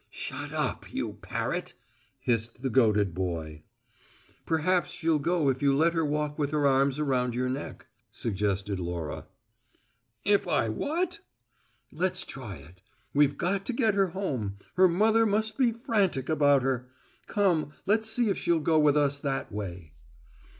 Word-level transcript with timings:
"Shut 0.09 0.51
up, 0.51 0.91
you 0.91 1.19
parrot!" 1.21 1.75
hissed 2.19 2.63
the 2.63 2.71
goaded 2.71 3.13
boy. 3.13 3.61
"Perhaps 4.47 4.89
she'll 4.89 5.19
go 5.19 5.47
if 5.49 5.61
you 5.61 5.75
let 5.75 5.93
her 5.93 6.03
walk 6.03 6.39
with 6.39 6.49
her 6.49 6.65
arms 6.65 6.99
round 6.99 7.35
your 7.35 7.49
neck," 7.49 7.85
suggested 8.11 8.79
Laura. 8.79 9.27
"If 10.25 10.47
I 10.47 10.69
what?" 10.69 11.19
"Let's 11.91 12.25
try 12.25 12.55
it. 12.55 12.81
We've 13.13 13.37
got 13.37 13.63
to 13.67 13.73
get 13.73 13.93
her 13.93 14.07
home; 14.07 14.57
her 14.73 14.87
mother 14.87 15.27
must 15.27 15.55
be 15.59 15.71
frantic 15.71 16.29
about 16.29 16.63
her. 16.63 16.89
Come, 17.27 17.69
let's 17.85 18.09
see 18.09 18.29
if 18.29 18.39
she'll 18.39 18.59
go 18.59 18.79
with 18.79 18.97
us 18.97 19.19
that 19.19 19.51
way." 19.51 19.91